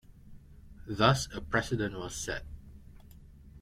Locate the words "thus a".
0.87-1.39